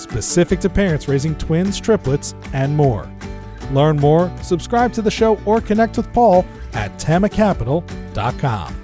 [0.00, 3.08] specific to parents raising twins, triplets, and more.
[3.72, 8.76] Learn more, subscribe to the show, or connect with Paul at tamacapital.com.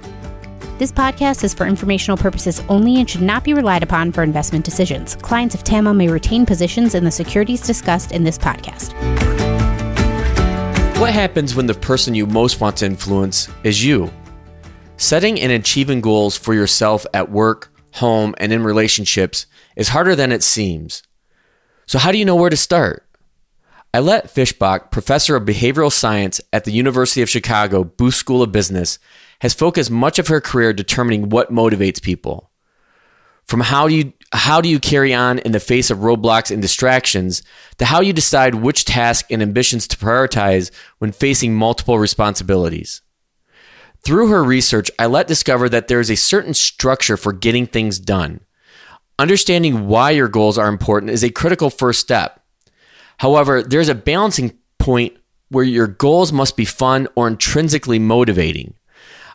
[0.77, 4.63] This podcast is for informational purposes only and should not be relied upon for investment
[4.63, 5.15] decisions.
[5.15, 8.93] Clients of TAMA may retain positions in the securities discussed in this podcast.
[10.99, 14.11] What happens when the person you most want to influence is you?
[14.97, 20.31] Setting and achieving goals for yourself at work, home, and in relationships is harder than
[20.31, 21.01] it seems.
[21.87, 23.07] So, how do you know where to start?
[23.93, 28.99] Ayelet Fishbach, professor of behavioral science at the University of Chicago Booth School of Business,
[29.39, 32.51] has focused much of her career determining what motivates people.
[33.45, 36.61] From how do you how do you carry on in the face of roadblocks and
[36.61, 37.43] distractions
[37.77, 43.01] to how you decide which tasks and ambitions to prioritize when facing multiple responsibilities.
[44.01, 47.99] Through her research, I let discover that there is a certain structure for getting things
[47.99, 48.41] done.
[49.19, 52.43] Understanding why your goals are important is a critical first step.
[53.17, 55.17] However, there's a balancing point
[55.49, 58.75] where your goals must be fun or intrinsically motivating.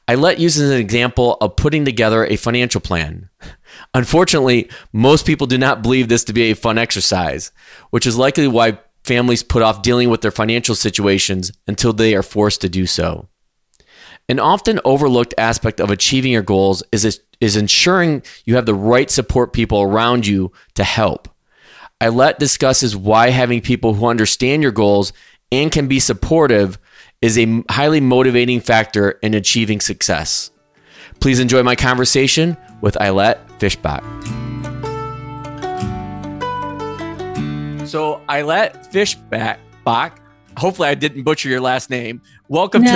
[0.08, 3.28] Ayelet uses an example of putting together a financial plan.
[3.94, 7.52] Unfortunately, most people do not believe this to be a fun exercise,
[7.90, 12.22] which is likely why families put off dealing with their financial situations until they are
[12.22, 13.28] forced to do so.
[14.28, 19.10] An often overlooked aspect of achieving your goals is, is ensuring you have the right
[19.10, 21.28] support people around you to help.
[22.00, 25.12] Ayelet discusses why having people who understand your goals
[25.50, 26.78] and can be supportive
[27.20, 30.50] is a highly motivating factor in achieving success.
[31.18, 34.02] Please enjoy my conversation with Ayelet Fishbach.
[37.88, 40.12] So, Ayelet Fishbach,
[40.56, 42.22] hopefully I didn't butcher your last name.
[42.52, 42.90] Welcome to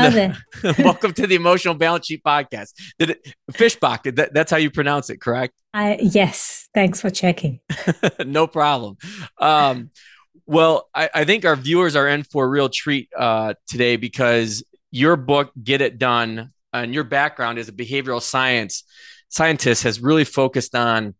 [0.60, 2.74] the welcome to the Emotional Balance Sheet Podcast.
[2.98, 4.14] Did it, Fishbach?
[4.16, 5.54] That, that's how you pronounce it, correct?
[5.72, 6.68] I yes.
[6.74, 7.60] Thanks for checking.
[8.26, 8.98] no problem.
[9.38, 9.92] Um,
[10.44, 14.62] well, I, I, think our viewers are in for a real treat uh, today because
[14.90, 18.84] your book, Get It Done, and your background as a behavioral science
[19.30, 21.14] scientist has really focused on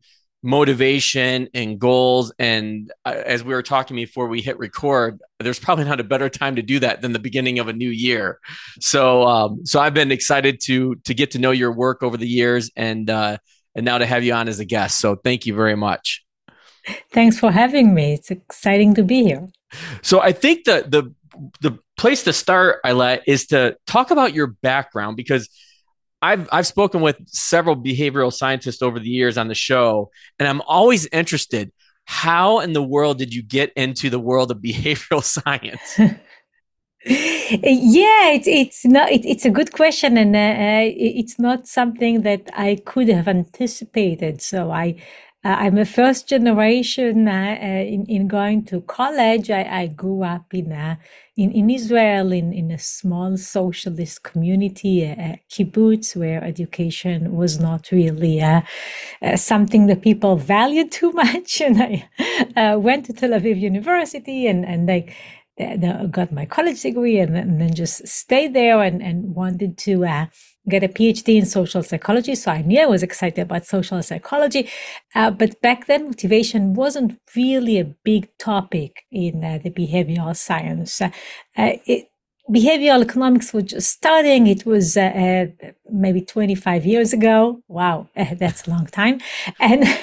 [0.47, 2.33] motivation and goals.
[2.39, 6.29] And uh, as we were talking before we hit record, there's probably not a better
[6.29, 8.39] time to do that than the beginning of a new year.
[8.81, 12.29] So, um, so I've been excited to to get to know your work over the
[12.29, 13.39] years, and uh,
[13.75, 15.01] and now to have you on as a guest.
[15.01, 16.25] So, thank you very much.
[17.11, 18.15] Thanks for having me.
[18.15, 19.49] It's exciting to be here.
[20.03, 21.13] So, I think the the
[21.61, 25.49] the place to start, Ayelet, is to talk about your background because
[26.23, 30.63] I've I've spoken with several behavioral scientists over the years on the show, and I'm
[30.63, 31.73] always interested.
[32.05, 35.99] How in the world did you get into the world of behavioral science?
[37.07, 42.23] yeah, it's it's not it, it's a good question, and uh, uh it's not something
[42.23, 44.41] that I could have anticipated.
[44.41, 44.97] So I
[45.55, 49.51] I'm a first generation uh, uh, in, in going to college.
[49.51, 50.97] I, I grew up in, uh,
[51.37, 57.91] in, in Israel in, in a small socialist community, a, kibbutz, where education was not
[57.93, 58.63] really uh,
[59.23, 61.61] uh, something that people valued too much.
[61.61, 61.81] And
[62.57, 67.61] I went to Tel Aviv University and, and I got my college degree and, and
[67.61, 70.27] then just stayed there and, and wanted to
[70.69, 72.35] get a PhD in social psychology.
[72.35, 74.69] So I knew I was excited about social psychology.
[75.15, 81.01] Uh, but back then, motivation wasn't really a big topic in uh, the behavioral science.
[81.01, 81.11] Uh,
[81.57, 82.09] it,
[82.51, 84.47] behavioral economics was just starting.
[84.47, 85.01] It was uh,
[85.63, 87.63] uh, maybe 25 years ago.
[87.69, 89.21] Wow, that's a long time.
[89.61, 89.85] And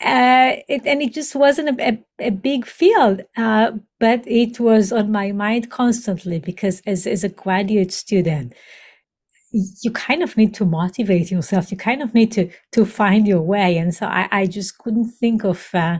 [0.00, 1.88] Uh, it, and it just wasn't a,
[2.20, 7.24] a, a big field, uh, but it was on my mind constantly because as, as
[7.24, 8.52] a graduate student,
[9.52, 11.70] you kind of need to motivate yourself.
[11.70, 13.78] You kind of need to to find your way.
[13.78, 15.98] And so I, I just couldn't think of uh,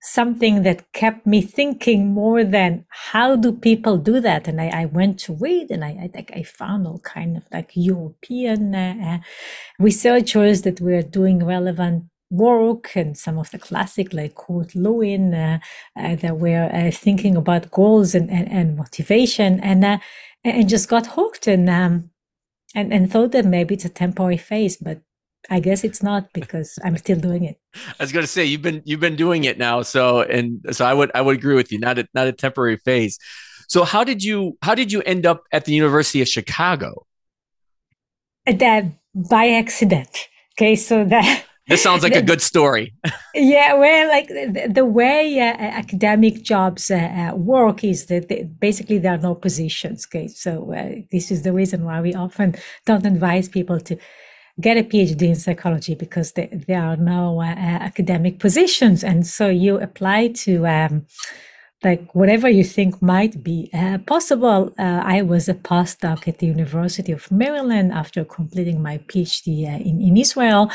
[0.00, 4.48] something that kept me thinking more than how do people do that.
[4.48, 7.70] And I, I went to read, and I I, I found all kind of like
[7.74, 9.18] European uh, uh,
[9.78, 15.58] researchers that were doing relevant work and some of the classic like Kurt Lewin uh,
[15.96, 19.98] uh, that were uh, thinking about goals and, and, and motivation and uh,
[20.44, 22.10] and just got hooked and um,
[22.74, 25.00] and, and thought that maybe it's a temporary phase, but
[25.50, 27.60] I guess it's not because I'm still doing it.
[27.74, 30.84] I was going to say you've been you've been doing it now, so and so
[30.84, 31.78] I would I would agree with you.
[31.78, 33.18] Not a not a temporary phase.
[33.68, 37.06] So how did you how did you end up at the University of Chicago?
[38.46, 38.84] That
[39.14, 40.28] by accident.
[40.56, 42.94] Okay, so that this sounds like a good story.
[43.34, 48.44] yeah, well, like the, the way uh, academic jobs uh, uh, work is that they,
[48.44, 50.06] basically there are no positions.
[50.06, 52.54] Okay, so uh, this is the reason why we often
[52.86, 53.98] don't advise people to
[54.60, 59.48] get a PhD in psychology because there, there are no uh, academic positions, and so
[59.48, 60.66] you apply to.
[60.66, 61.06] Um,
[61.84, 64.74] like whatever you think might be uh, possible.
[64.78, 69.78] Uh, I was a postdoc at the University of Maryland after completing my PhD uh,
[69.78, 70.70] in, in Israel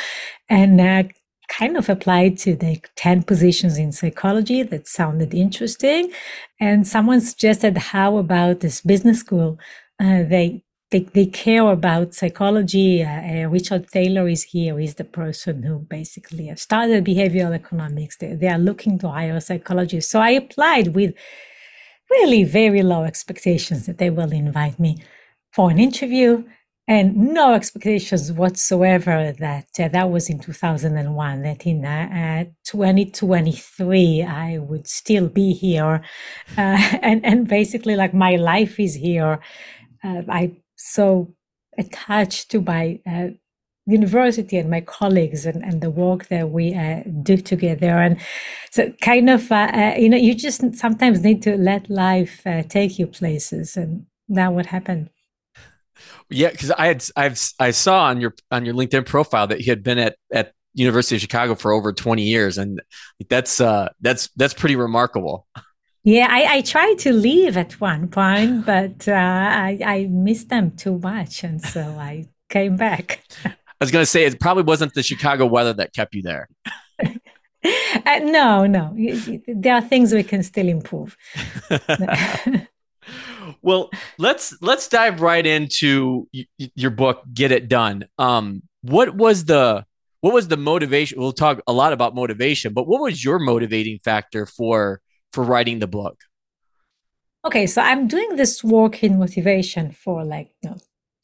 [0.49, 1.03] and uh,
[1.49, 6.11] kind of applied to the 10 positions in psychology that sounded interesting.
[6.59, 9.59] And someone suggested, how about this business school?
[9.99, 13.03] Uh, they they, they care about psychology.
[13.03, 14.77] Uh, uh, Richard Thaler is here.
[14.77, 18.17] He's the person who basically started behavioral economics.
[18.17, 20.11] They, they are looking to hire psychologists.
[20.11, 21.15] So I applied with
[22.11, 25.03] really very low expectations that they will invite me
[25.51, 26.43] for an interview
[26.87, 34.57] and no expectations whatsoever that uh, that was in 2001 that in uh, 2023 i
[34.57, 36.01] would still be here
[36.57, 39.39] uh, and and basically like my life is here
[40.03, 40.51] uh, i
[40.83, 41.33] so
[41.77, 43.29] attached to my uh,
[43.85, 47.91] university and my colleagues and, and the work that we uh, do together.
[47.91, 48.19] And
[48.71, 52.63] so kind of uh, uh you know you just sometimes need to let life uh,
[52.63, 53.75] take you places.
[53.75, 55.09] And that would happen
[56.29, 59.65] yeah because i had i've i saw on your on your linkedin profile that you
[59.65, 62.57] had been at at university of chicago for over 20 years.
[62.57, 62.81] And
[63.29, 65.47] that's uh that's that's pretty remarkable
[66.03, 70.71] yeah, I, I tried to leave at one point, but uh, I, I missed them
[70.71, 71.43] too much.
[71.43, 73.23] And so I came back.
[73.45, 76.49] I was going to say, it probably wasn't the Chicago weather that kept you there.
[77.03, 78.93] uh, no, no.
[79.47, 81.15] There are things we can still improve.
[83.61, 88.05] well, let's let's dive right into y- your book, Get It Done.
[88.17, 89.85] Um, what was the
[90.19, 91.19] what was the motivation?
[91.19, 95.01] We'll talk a lot about motivation, but what was your motivating factor for
[95.33, 96.17] for writing the book?
[97.45, 100.77] Okay, so I'm doing this work in motivation for like you know,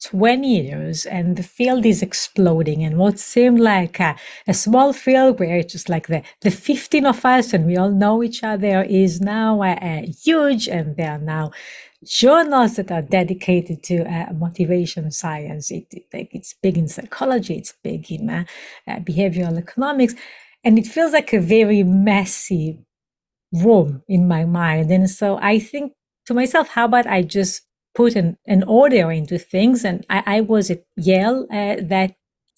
[0.04, 4.16] 20 years and the field is exploding and what seemed like a,
[4.46, 7.90] a, small field where it's just like the, the 15 of us and we all
[7.90, 11.50] know each other is now uh, uh, huge and there are now
[12.04, 17.56] journals that are dedicated to uh, motivation science it, it, like it's big in psychology
[17.56, 18.44] it's big in uh,
[18.88, 20.14] uh, behavioral economics
[20.64, 22.78] and it feels like a very messy
[23.52, 24.90] room in my mind.
[24.90, 25.92] And so I think
[26.26, 27.62] to myself, how about I just
[27.94, 29.84] put an, an order into things?
[29.84, 32.14] And I, I was at Yale uh, that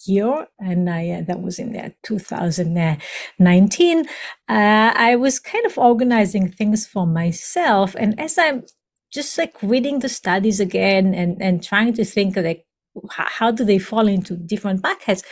[0.06, 3.98] year, and I, uh, that was in the 2019.
[4.00, 4.04] Uh,
[4.48, 7.94] I was kind of organizing things for myself.
[7.98, 8.64] And as I'm
[9.12, 12.64] just like reading the studies again and, and trying to think like,
[13.08, 15.22] how do they fall into different buckets?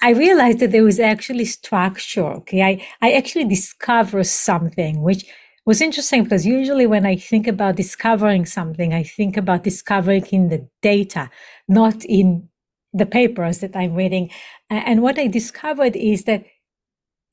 [0.00, 2.24] I realized that there was actually structure.
[2.24, 2.62] Okay.
[2.62, 5.24] I, I actually discovered something which
[5.66, 10.48] was interesting because usually when I think about discovering something, I think about discovering in
[10.48, 11.30] the data,
[11.66, 12.48] not in
[12.92, 14.30] the papers that I'm reading.
[14.70, 16.44] And what I discovered is that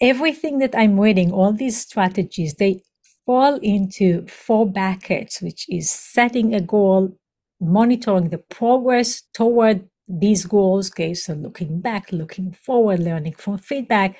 [0.02, 2.82] everything that I'm reading, all these strategies, they
[3.26, 7.18] fall into four buckets, which is setting a goal,
[7.62, 14.18] monitoring the progress toward these goals, okay, so looking back, looking forward, learning from feedback.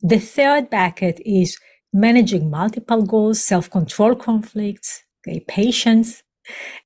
[0.00, 1.58] The third bucket is
[1.92, 6.22] managing multiple goals, self-control conflicts, okay, patience.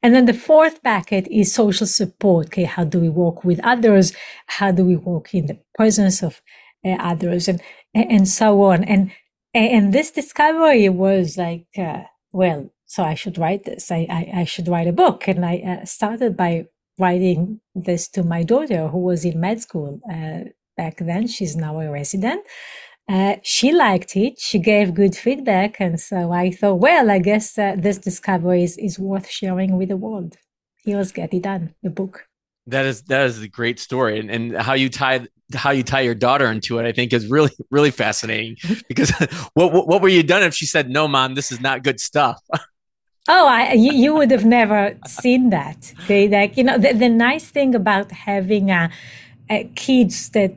[0.03, 2.47] And then the fourth bucket is social support.
[2.47, 4.15] Okay, how do we work with others?
[4.47, 6.41] How do we work in the presence of
[6.85, 7.61] uh, others, and
[7.95, 8.85] and so on.
[8.85, 9.13] And
[9.53, 13.91] and this discovery was like, uh, well, so I should write this.
[13.91, 16.67] I, I, I should write a book, and I uh, started by
[17.01, 20.41] writing this to my daughter who was in med school uh,
[20.77, 21.27] back then.
[21.27, 22.45] She's now a resident.
[23.09, 24.39] Uh, she liked it.
[24.39, 25.81] She gave good feedback.
[25.81, 29.89] And so I thought, well, I guess uh, this discovery is, is worth sharing with
[29.89, 30.37] the world.
[30.85, 32.27] Here's Get It Done, the book.
[32.67, 36.03] That is that is a great story, and, and how you tie how you tie
[36.03, 38.57] your daughter into it, I think, is really really fascinating.
[38.89, 39.11] Because
[39.55, 42.01] what, what what were you done if she said, "No, mom, this is not good
[42.01, 42.39] stuff"?
[43.29, 45.93] Oh, I, you, you, would have never seen that.
[46.05, 48.89] Okay, like you know, the, the nice thing about having uh,
[49.75, 50.55] kids that,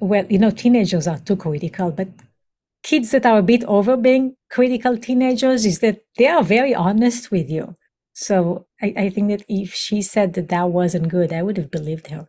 [0.00, 2.08] well, you know, teenagers are too critical, but
[2.82, 7.30] kids that are a bit over being critical teenagers is that they are very honest
[7.30, 7.76] with you.
[8.14, 11.70] So I, I think that if she said that that wasn't good, I would have
[11.70, 12.28] believed her.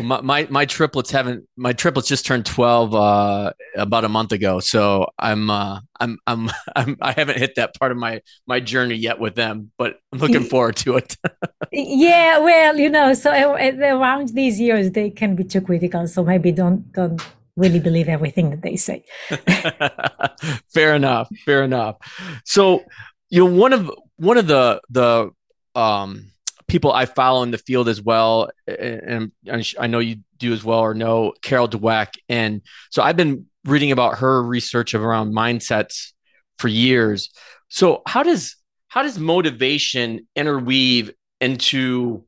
[0.00, 4.60] My, my, my triplets haven't my triplets just turned 12 uh, about a month ago
[4.60, 8.96] so I'm, uh, I'm I'm I'm I haven't hit that part of my my journey
[8.96, 11.16] yet with them but I'm looking forward to it.
[11.72, 16.52] yeah, well, you know, so around these years they can be too critical so maybe
[16.52, 17.20] don't don't
[17.58, 19.04] really believe everything that they say.
[20.72, 21.28] fair enough.
[21.44, 21.96] Fair enough.
[22.44, 22.84] So,
[23.28, 25.30] you know, one of one of the the
[25.74, 26.30] um,
[26.68, 30.62] people I follow in the field as well, and, and I know you do as
[30.62, 35.34] well or know Carol Dweck, and so I've been reading about her research of around
[35.34, 36.12] mindsets
[36.58, 37.30] for years.
[37.68, 38.56] So, how does
[38.88, 41.10] how does motivation interweave
[41.40, 42.24] into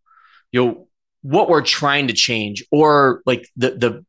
[0.53, 0.89] you know
[1.23, 4.05] what we're trying to change or like the the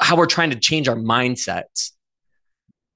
[0.00, 1.90] how we're trying to change our mindsets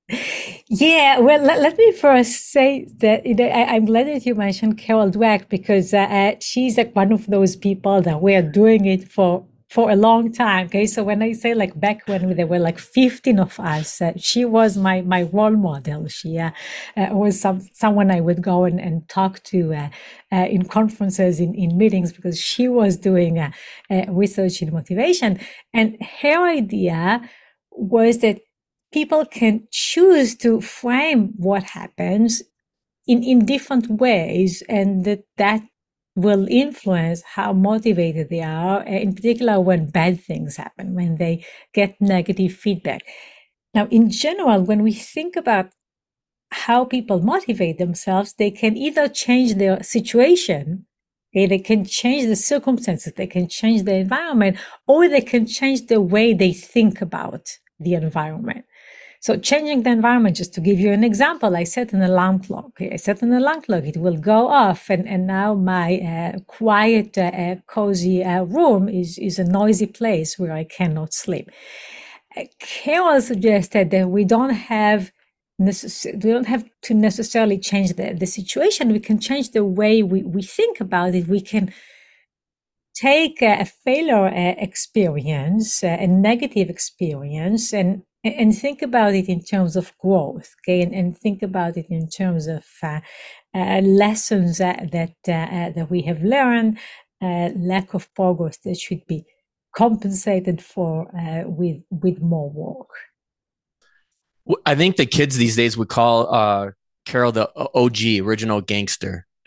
[0.68, 4.35] yeah, well, let, let, me first say that you know, I, am glad that you
[4.35, 8.42] mentioned Carol Dweck because uh, uh, she's like one of those people that we are
[8.42, 10.66] doing it for for a long time.
[10.66, 14.12] Okay, so when I say like back when there were like 15 of us, uh,
[14.16, 16.08] she was my my role model.
[16.08, 16.50] She uh,
[16.96, 19.88] uh, was some someone I would go and, and talk to uh,
[20.32, 23.52] uh, in conferences, in, in meetings, because she was doing
[24.08, 25.38] research in motivation.
[25.73, 27.23] And her idea
[27.70, 28.40] was that
[28.93, 32.43] people can choose to frame what happens
[33.07, 35.62] in, in different ways and that that
[36.14, 41.45] will influence how motivated they are, eh, in particular when bad things happen, when they
[41.75, 43.02] get negative feedback.
[43.75, 45.71] Now, in general, when we think about
[46.50, 50.87] how people motivate themselves, they can either change their situation,
[51.35, 55.87] okay, they can change the circumstances, they can change the environment, or they can change
[55.87, 58.64] the way they think about the environment.
[59.26, 62.71] So changing the environment, just to give you an example, I set an alarm clock.
[62.80, 63.83] I set an alarm clock.
[63.83, 64.88] It will go off.
[64.88, 70.38] And, and now my uh, quiet, uh, cozy uh, room is, is a noisy place
[70.38, 71.50] where I cannot sleep.
[72.37, 75.11] Uh, Carol suggested that we don't have
[75.61, 78.92] necess- we don't have to necessarily change the, the situation.
[78.92, 81.26] We can change the way we, we think about it.
[81.26, 81.75] We can
[82.95, 89.42] take a, failure uh, experience, uh, a negative experience, and and think about it in
[89.42, 93.00] terms of growth, okay, and, and think about it in terms of uh,
[93.54, 96.78] uh, lessons that that, uh, uh that we have learned,
[97.23, 99.25] uh, lack of progress that should be
[99.75, 102.88] compensated for uh, with with more work.
[104.64, 106.73] I think the kids these days would call
[107.04, 109.26] Carol the OG, original gangster.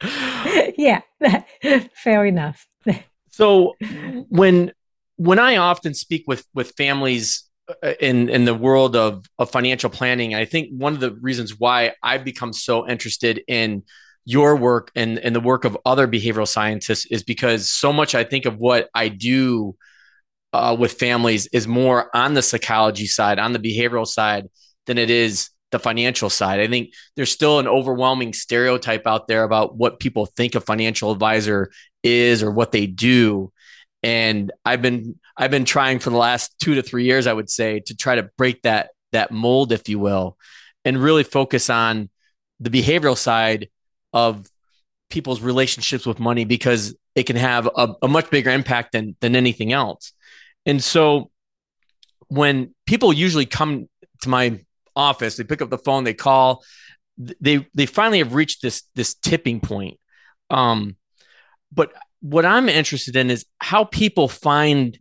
[0.76, 1.00] yeah,
[1.94, 2.66] fair enough.
[3.30, 3.74] So
[4.28, 4.72] when
[5.16, 7.44] when I often speak with with families
[7.82, 11.58] uh, in in the world of of financial planning, I think one of the reasons
[11.58, 13.82] why I've become so interested in
[14.24, 18.24] your work and, and the work of other behavioral scientists is because so much I
[18.24, 19.76] think of what I do
[20.52, 24.48] uh, with families is more on the psychology side, on the behavioral side,
[24.86, 26.60] than it is the financial side.
[26.60, 31.12] I think there's still an overwhelming stereotype out there about what people think a financial
[31.12, 31.70] advisor
[32.02, 33.52] is or what they do
[34.06, 37.50] and I've been I've been trying for the last two to three years, I would
[37.50, 40.38] say, to try to break that that mold, if you will,
[40.84, 42.08] and really focus on
[42.60, 43.68] the behavioral side
[44.12, 44.46] of
[45.10, 49.34] people's relationships with money because it can have a, a much bigger impact than than
[49.34, 50.12] anything else.
[50.64, 51.32] And so
[52.28, 53.88] when people usually come
[54.22, 54.60] to my
[54.94, 56.62] office, they pick up the phone, they call,
[57.18, 59.98] they they finally have reached this this tipping point.
[60.48, 60.94] Um,
[61.72, 61.92] but
[62.30, 64.98] what I'm interested in is how people find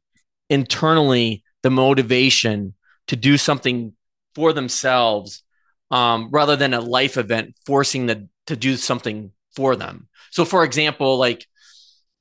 [0.49, 2.75] internally the motivation
[3.07, 3.93] to do something
[4.35, 5.43] for themselves
[5.89, 10.07] um, rather than a life event forcing them to do something for them.
[10.29, 11.45] So, for example, like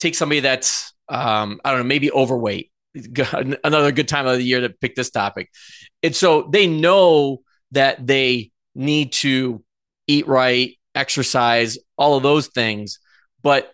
[0.01, 2.71] take somebody that's um, I don't know, maybe overweight.
[3.65, 5.51] Another good time of the year to pick this topic.
[6.03, 7.43] And so they know
[7.73, 9.63] that they need to
[10.07, 13.01] eat right, exercise, all of those things,
[13.43, 13.74] but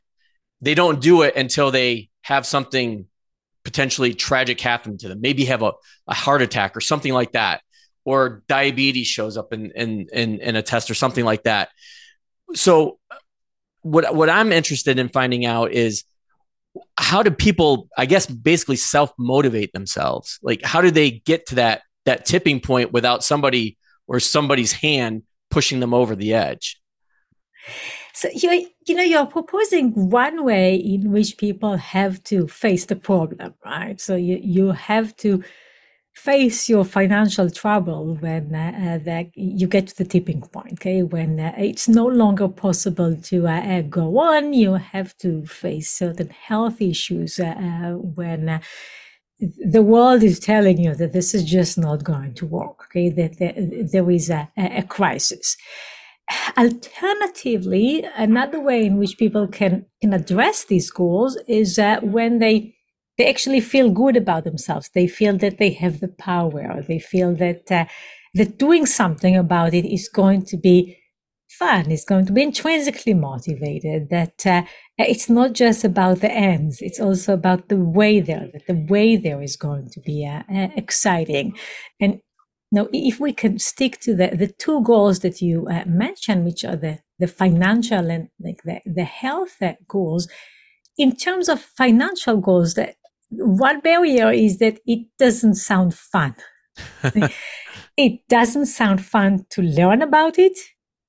[0.61, 3.07] they don't do it until they have something
[3.65, 5.21] potentially tragic happen to them.
[5.21, 5.73] Maybe have a,
[6.07, 7.63] a heart attack or something like that,
[8.05, 11.71] or diabetes shows up in, in, in, in a test or something like that.
[12.55, 12.99] So
[13.83, 16.05] what, what I'm interested in finding out is
[16.97, 20.39] how do people, I guess, basically self motivate themselves?
[20.43, 23.77] Like, how do they get to that, that tipping point without somebody
[24.07, 26.81] or somebody's hand pushing them over the edge?
[28.13, 32.97] So you you know you're proposing one way in which people have to face the
[32.97, 34.01] problem, right?
[34.01, 35.43] So you you have to
[36.21, 41.03] face your financial trouble when uh, that you get to the tipping point okay?
[41.03, 45.91] When uh, it's no longer possible to uh, uh go on you have to face
[45.91, 48.61] certain health issues uh, uh, when
[49.41, 53.09] the world is telling you that this is just not going to work okay?
[53.09, 55.57] That there, there is a, a crisis
[56.57, 62.75] alternatively another way in which people can can address these goals is when they
[63.19, 64.89] they actually feel good about themselves.
[64.95, 66.83] They feel that they have the power.
[66.87, 67.85] They feel that uh,
[68.35, 70.97] that doing something about it is going to be
[71.51, 71.91] fun.
[71.91, 74.09] It's going to be intrinsically motivated.
[74.09, 74.63] That uh,
[74.97, 76.81] it's not just about the ends.
[76.81, 78.49] It's also about the way there.
[78.53, 81.59] That the way there is going to be uh exciting.
[82.01, 82.21] And
[82.73, 86.65] now, if we can stick to the the two goals that you uh, mentioned, which
[86.65, 90.29] are the the financial and like the the health uh, goals.
[90.97, 92.97] In terms of financial goals, that
[93.31, 96.35] one barrier is that it doesn't sound fun.
[97.97, 100.59] it doesn't sound fun to learn about it.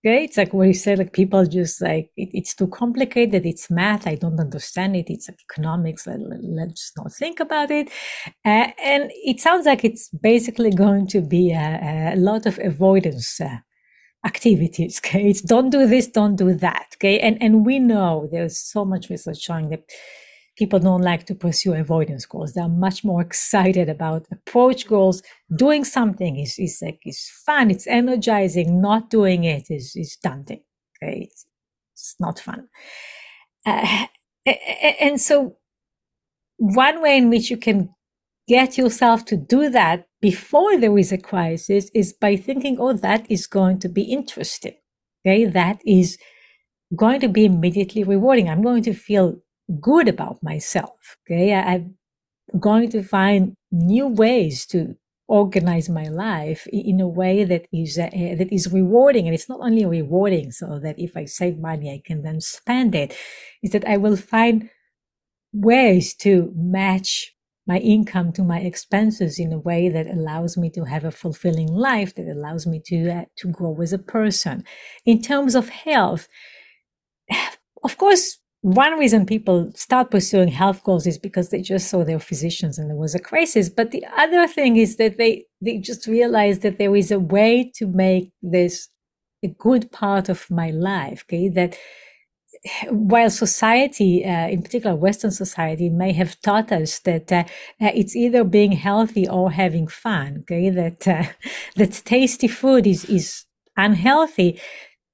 [0.03, 3.45] Okay, it's like what you said, like people just like it, it's too complicated.
[3.45, 4.07] It's math.
[4.07, 5.11] I don't understand it.
[5.11, 6.07] It's economics.
[6.07, 7.87] Let, let, us not think about it.
[8.43, 13.39] Uh, and it sounds like it's basically going to be a, a lot of avoidance
[13.39, 13.57] uh,
[14.25, 14.99] activities.
[15.05, 16.87] Okay, it's don't do this, don't do that.
[16.95, 19.83] Okay, and and we know there's so much research showing that
[20.61, 22.53] people don't like to pursue avoidance goals.
[22.53, 25.23] They're much more excited about approach goals.
[25.55, 28.79] Doing something is, is like is fun, it's energizing.
[28.79, 30.61] Not doing it is is daunting.
[30.93, 31.47] Okay, it's,
[31.95, 32.67] it's not fun.
[33.65, 34.05] Uh,
[34.99, 35.57] and so,
[36.57, 37.89] one way in which you can
[38.47, 43.25] get yourself to do that before there is a crisis is by thinking, "Oh, that
[43.31, 44.75] is going to be interesting."
[45.25, 46.19] Okay, that is
[46.95, 48.47] going to be immediately rewarding.
[48.47, 49.41] I'm going to feel
[49.79, 51.17] good about myself.
[51.25, 51.53] Okay.
[51.53, 51.97] I, am
[52.59, 54.95] going to find new ways to
[55.31, 59.61] organize my life in a way that is uh, that is rewarding and it's not
[59.61, 63.15] only rewarding so that if i save money i can then spend it
[63.63, 64.69] is that i will find
[65.53, 67.33] ways to match
[67.65, 71.71] my income to my expenses in a way that allows me to have a fulfilling
[71.71, 74.65] life that allows me to uh, to grow as a person
[75.05, 76.27] in terms of health
[77.83, 82.19] of course one reason people start pursuing health goals is because they just saw their
[82.19, 83.69] physicians and there was a crisis.
[83.69, 87.71] But the other thing is that they, they just realized that there is a way
[87.75, 88.89] to make this
[89.43, 91.25] a good part of my life.
[91.25, 91.49] Okay.
[91.49, 91.75] That
[92.89, 97.43] while society, uh, in particular Western society, may have taught us that uh,
[97.79, 100.41] it's either being healthy or having fun.
[100.41, 100.69] Okay.
[100.69, 101.23] That, uh,
[101.77, 103.45] that tasty food is, is
[103.75, 104.59] unhealthy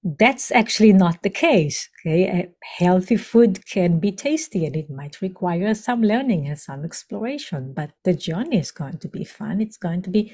[0.04, 1.90] that's actually not the case.
[2.02, 7.74] Okay, healthy food can be tasty and it might require some learning and some exploration,
[7.74, 9.62] but the journey is going to be fun.
[9.62, 10.34] It's going to be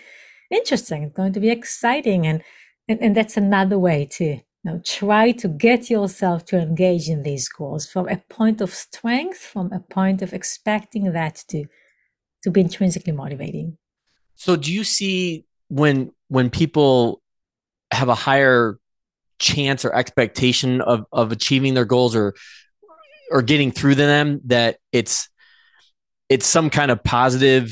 [0.52, 1.04] interesting.
[1.04, 2.43] It's going to be exciting, and
[2.88, 7.23] and, and that's another way to you know, try to get yourself to engage in
[7.23, 11.65] these goals from a point of strength, from a point of expecting that to
[12.43, 13.78] to be intrinsically motivating.
[14.36, 17.21] So, do you see when when people
[17.91, 18.80] have a higher
[19.43, 22.34] chance or expectation of of achieving their goals or
[23.29, 25.29] or getting through to them that it's
[26.29, 27.71] it's some kind of positive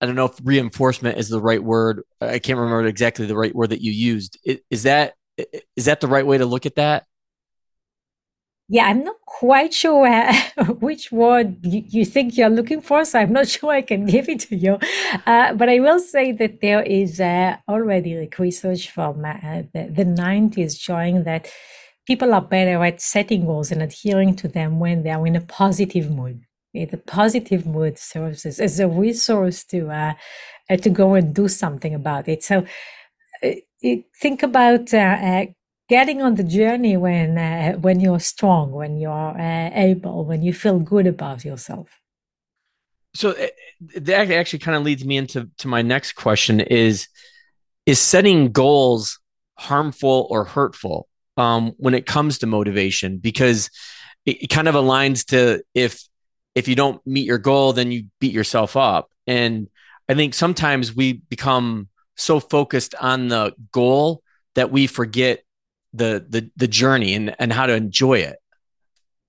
[0.00, 2.02] i don't know if reinforcement is the right word.
[2.20, 4.38] I can't remember exactly the right word that you used.
[4.70, 5.14] Is that
[5.76, 7.04] is that the right way to look at that
[8.70, 10.34] yeah, I'm not quite sure uh,
[10.80, 14.28] which word you, you, think you're looking for, so I'm not sure I can give
[14.28, 14.78] it to you.
[15.26, 19.88] Uh, but I will say that there is uh, already like research from uh, the,
[19.90, 21.50] the 90s showing that
[22.06, 25.40] people are better at setting goals and adhering to them when they are in a
[25.40, 26.42] positive mood.
[26.74, 30.12] The positive mood serves as, as a resource to uh,
[30.70, 32.44] uh, to go and do something about it.
[32.44, 32.66] So
[34.20, 34.92] think about
[35.88, 40.52] getting on the journey when uh, when you're strong, when you're uh, able, when you
[40.52, 41.88] feel good about yourself.
[43.14, 43.46] So uh,
[43.96, 47.08] that actually kind of leads me into to my next question: is
[47.86, 49.18] is setting goals
[49.58, 53.18] harmful or hurtful um, when it comes to motivation?
[53.18, 53.70] Because
[54.26, 56.02] it, it kind of aligns to if
[56.54, 59.68] if you don't meet your goal, then you beat yourself up, and
[60.08, 64.22] I think sometimes we become so focused on the goal
[64.54, 65.44] that we forget
[65.92, 68.38] the the the journey and and how to enjoy it.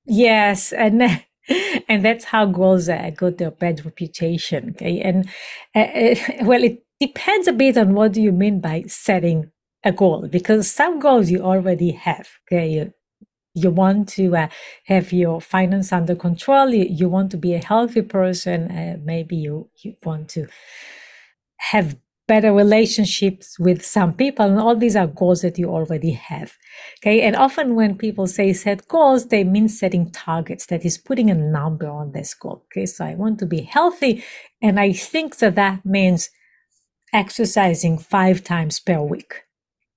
[0.06, 1.24] Yes, and
[1.88, 4.72] and that's how goals got their bad reputation.
[4.72, 5.30] Okay, and
[5.76, 9.52] uh, uh, well, it depends a bit on what do you mean by setting
[9.84, 12.28] a goal because some goals you already have.
[12.48, 12.94] Okay, you,
[13.54, 14.48] you want to uh,
[14.86, 16.74] have your finance under control.
[16.74, 18.72] You, you, want to be a healthy person.
[18.72, 20.48] Uh, maybe you you want to
[21.58, 21.98] have
[22.30, 24.46] better relationships with some people.
[24.46, 26.54] And all these are goals that you already have.
[27.00, 27.22] Okay.
[27.22, 31.34] And often when people say set goals, they mean setting targets, that is putting a
[31.34, 32.64] number on this goal.
[32.68, 32.86] Okay.
[32.86, 34.24] So I want to be healthy.
[34.62, 36.30] And I think that that means
[37.12, 39.34] exercising five times per week.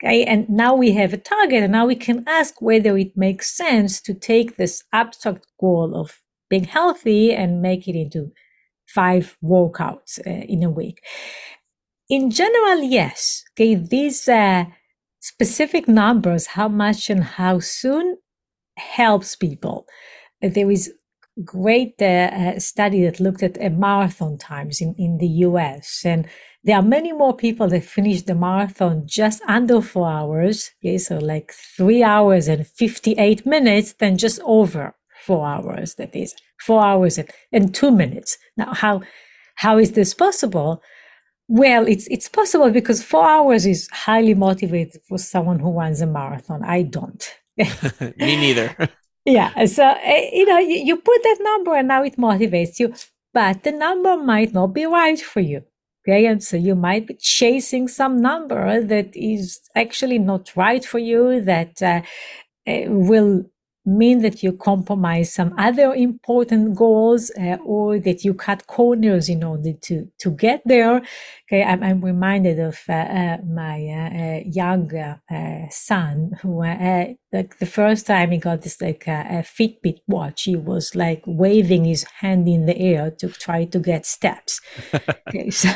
[0.02, 0.24] Okay.
[0.24, 4.00] And now we have a target and now we can ask whether it makes sense
[4.00, 8.32] to take this abstract goal of being healthy and make it into
[8.86, 11.02] five workouts uh, in a week.
[12.12, 13.42] In general, yes.
[13.52, 13.74] Okay.
[13.74, 14.66] These, uh,
[15.20, 18.18] specific numbers, how much and how soon
[18.76, 19.86] helps people.
[20.42, 20.92] There is
[21.42, 26.28] great uh, uh, study that looked at uh, marathon times in, in the US and
[26.64, 30.70] there are many more people that finish the marathon just under four hours.
[30.84, 34.94] Okay, so like three hours and 58 minutes than just over
[35.24, 35.94] four hours.
[35.94, 38.36] That is four hours and, and two minutes.
[38.58, 39.00] Now, how,
[39.54, 40.82] how is this possible?
[41.48, 46.06] Well, it's, it's possible because four hours is highly motivated for someone who runs a
[46.06, 46.62] marathon.
[46.64, 47.22] I don't.
[47.58, 48.76] Me neither.
[49.24, 49.64] yeah.
[49.66, 52.94] So, uh, you know, you, put that number and now it motivates you,
[53.34, 55.62] but the number might not be right for you.
[56.06, 56.26] Okay.
[56.26, 61.40] And so you might be chasing some number that is actually not right for you,
[61.42, 62.02] that uh,
[62.66, 63.44] uh will
[63.84, 69.42] mean that you compromise some other important goals uh, or that you cut corners in
[69.42, 71.02] order to to get there.
[71.46, 76.62] Okay i'm, I'm reminded of uh, uh, my uh, uh, young uh, son who
[77.32, 81.84] like the first time he got this like a fitbit watch he was like waving
[81.84, 84.60] his hand in the air to try to get steps.
[85.28, 85.70] Okay so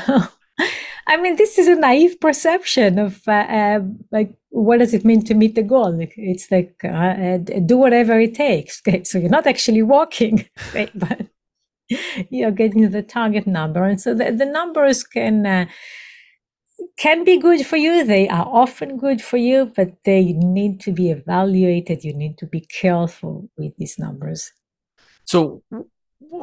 [1.07, 5.23] I mean, this is a naive perception of uh, uh, like what does it mean
[5.25, 5.99] to meet the goal?
[6.01, 8.83] It's like uh, uh do whatever it takes.
[8.87, 9.05] Okay?
[9.05, 10.91] So you're not actually walking, right?
[10.95, 11.27] but
[12.31, 15.67] you're getting the target number, and so the, the numbers can uh,
[16.97, 18.05] can be good for you.
[18.05, 22.05] They are often good for you, but they need to be evaluated.
[22.05, 24.53] You need to be careful with these numbers.
[25.25, 25.63] So,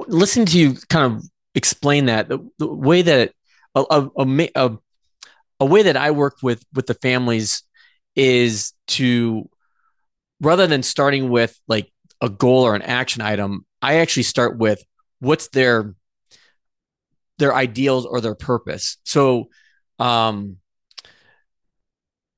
[0.07, 1.23] listening to you kind of
[1.55, 3.33] explain that the, the way that
[3.75, 4.77] a, a, a,
[5.59, 7.63] a way that I work with with the families
[8.15, 9.49] is to
[10.41, 14.83] rather than starting with like a goal or an action item, I actually start with
[15.19, 15.95] what's their
[17.39, 18.97] their ideals or their purpose.
[19.03, 19.49] So,
[19.99, 20.57] um,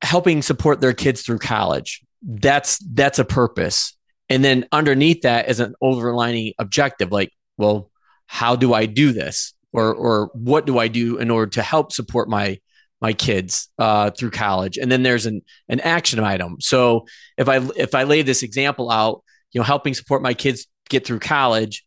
[0.02, 3.96] helping support their kids through college that's that's a purpose
[4.30, 7.92] and then underneath that is an overlining objective like well
[8.26, 11.92] how do i do this or or what do I do in order to help
[11.92, 12.60] support my
[13.02, 14.78] my kids uh, through college?
[14.78, 16.58] And then there's an an action item.
[16.62, 17.06] So
[17.38, 21.06] if I if I lay this example out, you know, helping support my kids get
[21.06, 21.86] through college,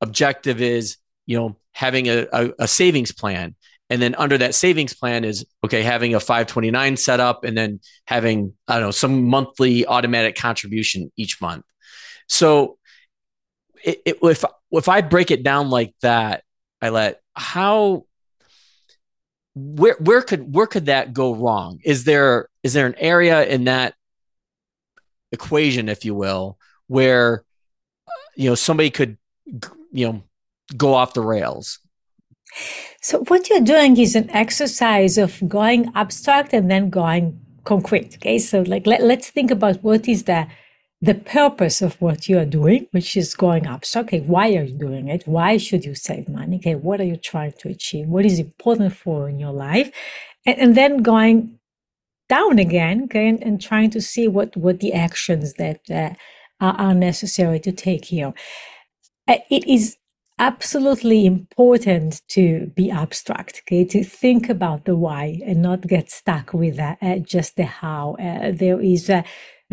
[0.00, 3.56] objective is you know having a, a, a savings plan.
[3.90, 7.80] And then under that savings plan is okay, having a 529 set up and then
[8.06, 11.64] having, I don't know, some monthly automatic contribution each month.
[12.26, 12.78] So
[13.84, 16.43] it, it, if, if I break it down like that,
[16.84, 18.04] Ayelet how
[19.54, 21.80] where where could where could that go wrong?
[21.84, 23.94] Is there is there an area in that
[25.32, 27.44] equation, if you will, where
[28.08, 29.16] uh, you know somebody could
[29.92, 30.22] you know
[30.76, 31.78] go off the rails?
[33.00, 38.16] So what you're doing is an exercise of going abstract and then going concrete.
[38.16, 40.46] Okay, so like let, let's think about what is the
[41.04, 43.84] the purpose of what you are doing, which is going up.
[43.84, 45.26] So, okay, why are you doing it?
[45.26, 46.56] Why should you save money?
[46.56, 48.06] Okay, what are you trying to achieve?
[48.08, 49.90] What is important for in your life?
[50.46, 51.58] And, and then going
[52.30, 56.14] down again, okay, and, and, trying to see what, what the actions that uh,
[56.58, 58.32] are, are necessary to take here.
[59.28, 59.98] Uh, it is
[60.38, 66.54] absolutely important to be abstract, okay, to think about the why and not get stuck
[66.54, 68.16] with uh, just the how.
[68.18, 69.22] Uh, there is a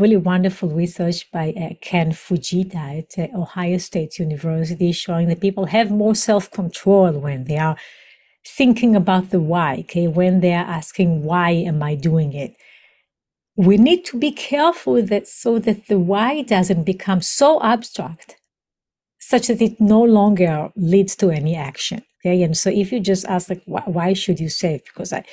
[0.01, 5.67] really wonderful research by uh, Ken Fujita at uh, Ohio State University showing that people
[5.67, 7.77] have more self control when they are
[8.45, 12.55] thinking about the why, okay, when they are asking, why am I doing it?
[13.55, 18.37] We need to be careful that so that the why doesn't become so abstract
[19.19, 22.01] such that it no longer leads to any action.
[22.21, 22.43] Okay.
[22.43, 24.83] And so if you just ask like, why, why should you save?
[24.85, 25.23] Because I,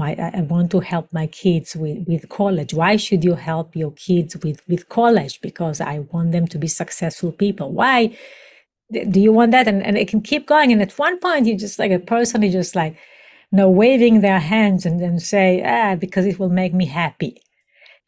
[0.00, 2.72] I, I want to help my kids with, with college.
[2.72, 5.40] Why should you help your kids with, with college?
[5.42, 7.72] Because I want them to be successful people.
[7.72, 8.16] Why
[8.90, 9.68] do you want that?
[9.68, 10.72] And, and it can keep going.
[10.72, 12.94] And at one point, you just like a person is just like,
[13.50, 17.42] you know, waving their hands and then say, ah, because it will make me happy.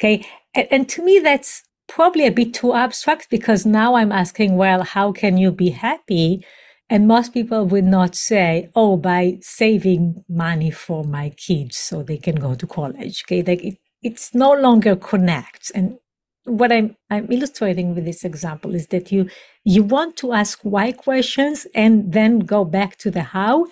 [0.01, 0.25] Okay.
[0.55, 4.85] And, and to me, that's probably a bit too abstract because now I'm asking, well,
[4.85, 6.45] how can you be happy?
[6.91, 12.19] And most people would not say, oh, by saving money for my kids so they
[12.19, 13.25] can go to college.
[13.27, 13.43] Okay.
[13.43, 15.71] Like it, it's no longer connects.
[15.71, 15.97] And
[16.45, 19.31] what I'm, I'm illustrating with this example is that you,
[19.65, 23.67] you want to ask why questions and then go back to the how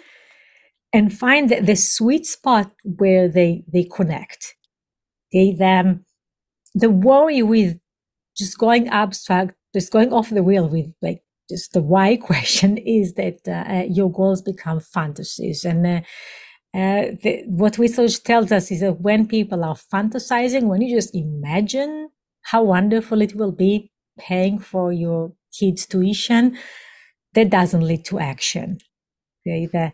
[0.94, 4.56] and find the, the sweet spot where they, they connect.
[5.30, 5.52] Okay.
[5.54, 6.00] The,
[6.74, 7.78] the worry with
[8.36, 11.22] just going abstract, just going off the wheel with like
[11.52, 15.64] just the why question is that uh, uh, your goals become fantasies.
[15.64, 16.00] And uh,
[16.74, 21.14] uh, the, what research tells us is that when people are fantasizing, when you just
[21.14, 22.08] imagine
[22.42, 26.56] how wonderful it will be paying for your kids' tuition,
[27.34, 28.78] that doesn't lead to action.
[29.44, 29.92] The, the,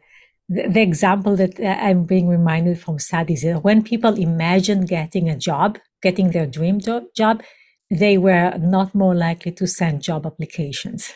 [0.48, 5.36] the example that uh, I'm being reminded from studies is when people imagine getting a
[5.36, 7.42] job, getting their dream job, job
[7.90, 11.12] they were not more likely to send job applications.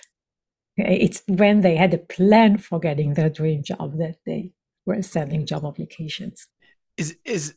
[0.76, 4.52] It's when they had a plan for getting their dream job that they
[4.86, 6.46] were sending job applications.
[6.96, 7.54] Is is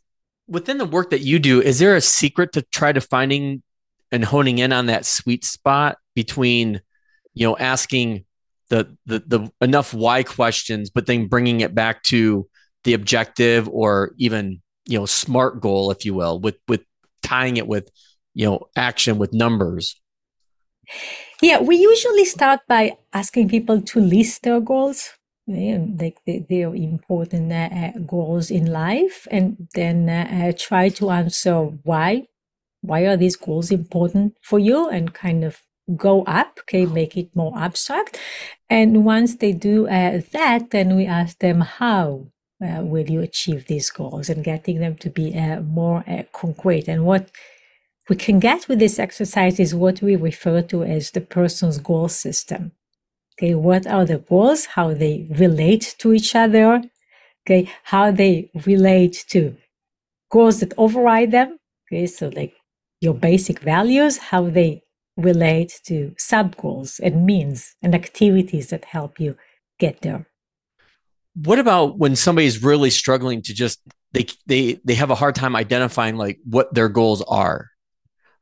[0.48, 3.64] within the work that you do, is there a secret to try to finding
[4.12, 6.82] and honing in on that sweet spot between,
[7.34, 8.26] you know, asking
[8.70, 12.48] the the the enough why questions, but then bringing it back to
[12.84, 16.84] the objective or even you know smart goal, if you will, with with
[17.24, 17.90] tying it with
[18.34, 20.00] you know action with numbers
[21.42, 25.12] yeah we usually start by asking people to list their goals
[25.48, 31.56] like their important uh, uh, goals in life and then uh, uh, try to answer
[31.84, 32.28] why.
[32.82, 35.62] Why are these goals important for you and kind of
[35.96, 38.20] go up okay make it more abstract.
[38.70, 42.28] And once they do uh, that then we ask them how
[42.64, 47.30] uh, will you achieve these goals and getting them to be more concrete and what
[48.10, 52.08] we can get with this exercise is what we refer to as the person's goal
[52.08, 52.72] system.
[53.38, 54.66] Okay, what are the goals?
[54.66, 56.84] How they relate to each other?
[57.46, 59.56] Okay, how they relate to
[60.32, 61.58] goals that override them?
[61.88, 62.54] Okay, so like
[63.02, 64.84] your basic values, how they
[65.18, 69.36] relate to sub goals and means and activities that help you
[69.80, 70.28] get there.
[71.36, 73.82] What about when somebody's really struggling to just
[74.14, 77.72] they they they have a hard time identifying like what their goals are?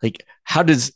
[0.04, 0.92] Like how does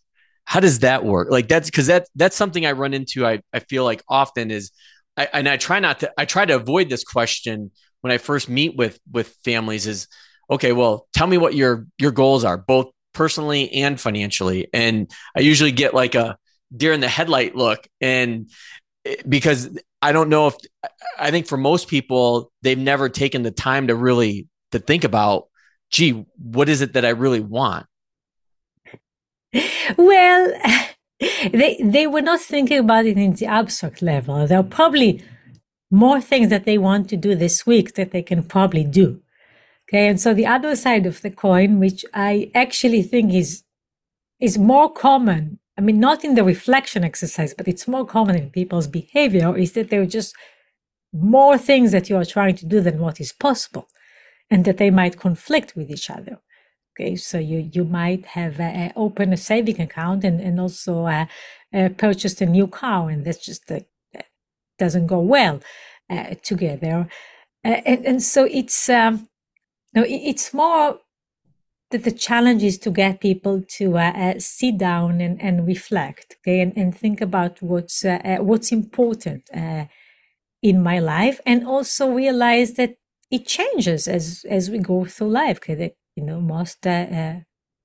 [0.47, 1.29] how does that work?
[1.29, 4.71] Like that's because that that's something i run into i, I feel like often is
[5.15, 8.49] I, and i try not to i try to avoid this question when i first
[8.49, 10.07] meet with with families is
[10.49, 14.67] okay well tell me what your your goals are both personally and financially.
[14.73, 16.37] And i usually get like a
[16.75, 18.49] deer in the headlight look and
[19.05, 20.55] eh, because i don't know if
[21.17, 25.47] i think for most people they've never taken the time to really to think about
[25.89, 27.85] gee what is it that i really want
[29.97, 30.53] well,
[31.19, 34.47] they they were not thinking about it in the abstract level.
[34.47, 35.23] There are probably
[35.89, 39.21] more things that they want to do this week that they can probably do.
[39.89, 43.63] Okay, and so the other side of the coin, which I actually think is
[44.39, 45.59] is more common.
[45.77, 49.73] I mean, not in the reflection exercise, but it's more common in people's behavior, is
[49.73, 50.35] that there are just
[51.13, 53.87] more things that you are trying to do than what is possible,
[54.49, 56.39] and that they might conflict with each other.
[56.99, 61.25] Okay, so you you might have uh, opened a saving account and and also uh,
[61.71, 63.81] uh, purchased a new car, and that's just uh,
[64.79, 65.61] doesn't go well
[66.09, 67.07] uh, together,
[67.63, 69.27] uh, and and so it's um,
[69.93, 70.99] no, it's more
[71.91, 76.61] that the challenge is to get people to uh, sit down and, and reflect, okay,
[76.61, 78.03] and, and think about what's
[78.39, 79.49] what's important
[80.63, 82.95] in my life, and also realize that
[83.29, 85.57] it changes as as we go through life.
[85.57, 87.35] Okay, you know, most, uh, uh,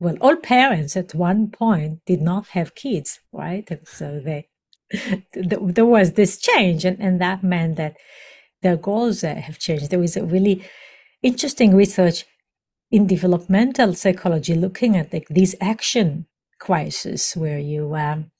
[0.01, 3.71] well, all parents at one point did not have kids, right?
[3.71, 4.49] And so they,
[5.35, 7.97] there was this change, and, and that meant that
[8.63, 9.91] their goals uh, have changed.
[9.91, 10.65] There was a really
[11.23, 12.25] interesting research
[12.91, 16.27] in developmental psychology looking at like these action
[16.59, 18.31] crises where you um,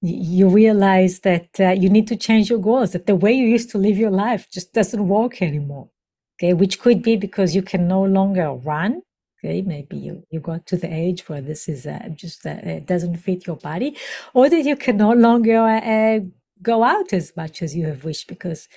[0.00, 3.70] you realize that uh, you need to change your goals that the way you used
[3.70, 5.88] to live your life just doesn't work anymore
[6.36, 9.00] okay which could be because you can no longer run
[9.44, 12.86] okay maybe you you got to the age where this is uh, just uh, it
[12.86, 13.96] doesn't fit your body
[14.32, 16.20] or that you can no longer uh, uh
[16.62, 18.68] go out as much as you have wished because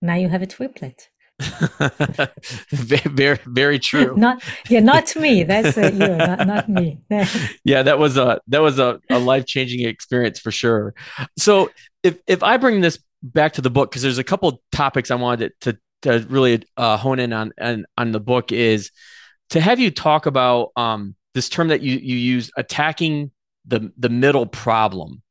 [0.00, 1.10] now you have a triplet.
[2.70, 4.16] Very very true.
[4.26, 6.98] Not yeah not me that's uh, you not, not me.
[7.62, 10.94] Yeah that was a that was a, a life-changing experience for sure.
[11.36, 11.70] So
[12.02, 15.16] if if i bring this back to the book because there's a couple topics i
[15.16, 18.90] wanted to to really uh, hone in on, on on the book is
[19.50, 23.30] to have you talk about um, this term that you you use, attacking
[23.66, 25.22] the the middle problem.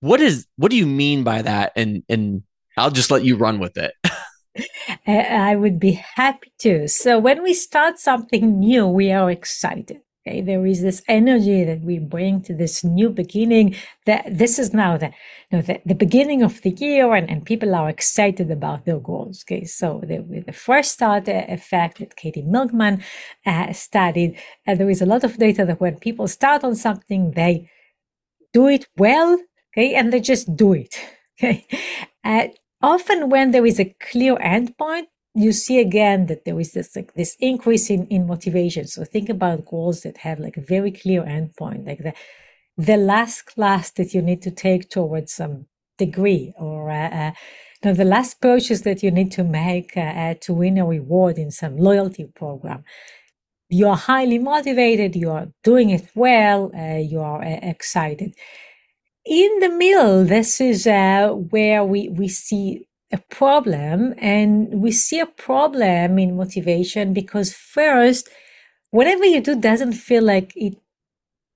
[0.00, 1.72] What is what do you mean by that?
[1.76, 2.42] And and
[2.76, 3.94] I'll just let you run with it.
[5.06, 6.88] I would be happy to.
[6.88, 10.00] So when we start something new, we are excited.
[10.26, 13.76] Okay, there is this energy that we bring to this new beginning.
[14.06, 15.08] That this is now the,
[15.50, 18.98] you know, the, the beginning of the year, and, and people are excited about their
[18.98, 19.44] goals.
[19.44, 23.04] Okay, so the, the first start effect that Katie Milkman
[23.44, 27.32] uh, studied, uh, there is a lot of data that when people start on something,
[27.32, 27.68] they
[28.54, 29.38] do it well.
[29.76, 30.98] Okay, and they just do it.
[31.42, 31.66] Okay,
[32.22, 32.46] uh,
[32.80, 37.12] often when there is a clear endpoint, you see again that there is this like
[37.14, 38.86] this increase in, in motivation.
[38.86, 42.14] So think about goals that have like a very clear endpoint, like the
[42.76, 45.66] the last class that you need to take towards some
[45.98, 47.32] degree, or uh, uh,
[47.84, 51.38] know, the last purchase that you need to make uh, uh to win a reward
[51.38, 52.84] in some loyalty program.
[53.68, 55.16] You are highly motivated.
[55.16, 56.70] You are doing it well.
[56.74, 58.34] Uh, you are uh, excited.
[59.26, 65.34] In the middle, this is where we we see a problem and we see a
[65.48, 68.28] problem in motivation because first
[68.90, 70.74] whatever you do doesn't feel like it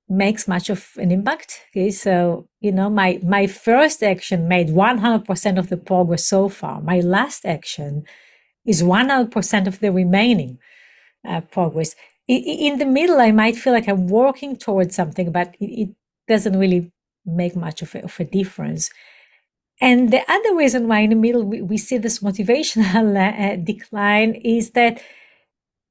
[0.08, 1.90] makes much of an impact okay?
[1.90, 6.80] So you know my my first action made 100% of the progress so far.
[6.80, 8.04] My last action
[8.64, 10.58] is 100% of the remaining
[11.26, 11.94] uh, progress.
[12.28, 15.90] In, the middle i might feel like i'm working towards something but it, it
[16.30, 16.92] doesn't really
[17.24, 18.90] make much of a, of a difference
[19.80, 23.16] and the other reason why in the middle we, we see this motivational
[23.52, 25.00] uh, decline is that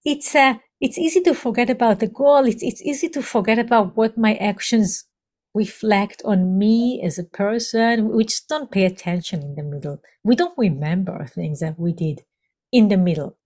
[0.05, 2.45] it's uh, it's easy to forget about the goal.
[2.45, 5.05] It's it's easy to forget about what my actions
[5.53, 8.09] reflect on me as a person.
[8.09, 10.01] We just don't pay attention in the middle.
[10.23, 12.21] We don't remember things that we did
[12.71, 13.37] in the middle.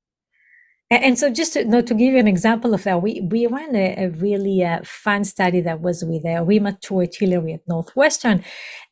[0.91, 3.47] And so, just to, you know, to give you an example of that, we, we
[3.47, 8.43] ran a, a really uh, fun study that was with uh, Rima Touré-Tillery at Northwestern.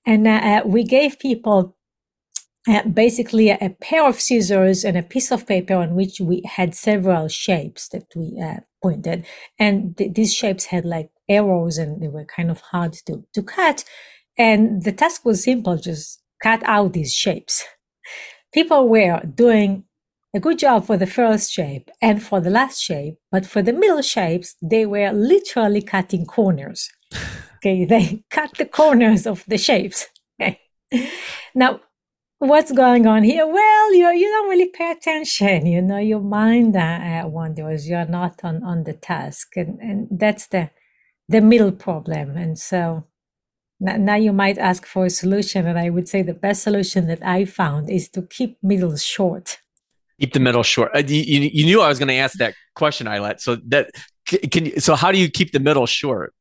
[0.06, 1.76] And uh, uh, we gave people
[2.70, 6.42] uh, basically a, a, pair of scissors and a piece of paper on which we
[6.46, 9.26] had several shapes that we uh, pointed.
[9.60, 13.44] And th- these shapes had like arrows and they were kind of hard to, to
[13.44, 13.84] cut.
[14.38, 17.66] And the task was simple just cut out these shapes.
[18.54, 19.84] People were doing
[20.34, 23.74] a good job for the first shape and for the last shape, but for the
[23.74, 26.90] middle shapes, they were literally cutting corners.
[27.62, 30.08] Okay, they cut the corners of the shapes.
[30.42, 30.62] Okay.
[31.54, 31.82] Now,
[32.38, 33.46] what's going on here?
[33.46, 35.66] Well, you you don't really pay attention.
[35.66, 37.90] You know, your mind uh, wanders.
[37.90, 40.70] You're not on on the task, and and that's the
[41.28, 42.38] the middle problem.
[42.38, 43.06] And so
[43.80, 47.24] now you might ask for a solution, and I would say the best solution that
[47.24, 49.60] I found is to keep middle short.
[50.20, 50.92] Keep the middle short.
[50.94, 53.40] Uh, you, you, knew I was going to ask that question, Ayelet.
[53.40, 53.92] So that
[54.26, 56.34] can you, so how do you keep the middle short?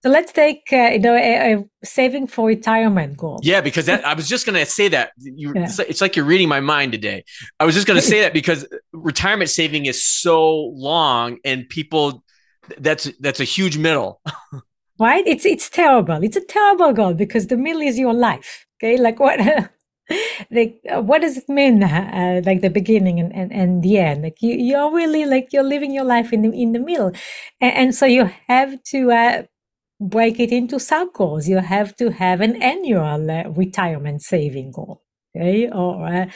[0.00, 3.40] So let's take uh, you know a, a, saving for retirement goal.
[3.42, 5.64] Yeah, because that, I was just going to say that you, yeah.
[5.64, 7.24] it's, like, it's, like, you're reading my mind today.
[7.58, 12.22] I was just going to say that because retirement saving is so long, and people
[12.78, 14.20] that's that's a huge middle.
[15.00, 15.26] right?
[15.26, 16.22] It's it's terrible.
[16.22, 18.66] It's a terrible goal because the middle is your life.
[18.80, 19.40] Okay, like what
[20.50, 24.22] like uh, what does it mean uh, like the beginning and, and, and the end?
[24.22, 27.12] Like you you're really like you're living your life in the in the middle.
[27.60, 29.42] And, and so you have to uh,
[30.00, 35.02] break it into sub goals you have to have an annual uh, retirement saving goal
[35.36, 35.68] okay?
[35.70, 36.26] Or uh,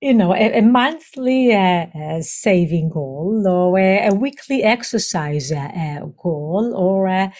[0.00, 5.52] you know a, a monthly uh, saving goal or a, a weekly exercise
[6.22, 7.32] goal or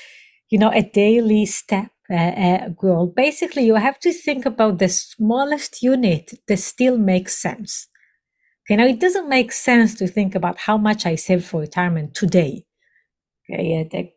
[0.51, 3.07] you know a daily step uh, uh, goal.
[3.07, 7.87] Basically, you have to think about the smallest unit that still makes sense.
[8.67, 12.15] Okay, now it doesn't make sense to think about how much I save for retirement
[12.15, 12.65] today.
[13.49, 14.15] Okay, like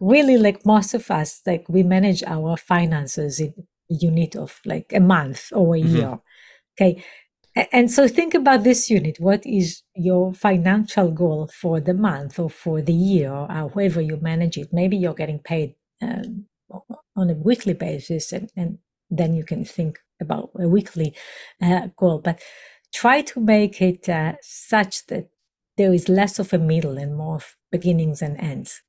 [0.00, 3.54] really, like most of us, like we manage our finances in
[3.90, 5.96] a unit of like a month or a mm-hmm.
[5.96, 6.18] year.
[6.80, 7.04] Okay,
[7.72, 9.18] and so think about this unit.
[9.20, 14.18] What is your financial goal for the month or for the year, or however you
[14.20, 14.72] manage it?
[14.72, 16.46] Maybe you're getting paid um,
[17.16, 18.78] on a weekly basis, and, and
[19.10, 21.14] then you can think about a weekly
[21.62, 22.18] uh, goal.
[22.18, 22.40] But
[22.92, 25.28] try to make it uh, such that
[25.76, 28.82] there is less of a middle and more of beginnings and ends.